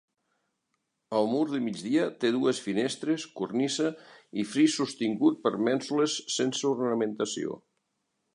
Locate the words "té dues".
2.23-2.61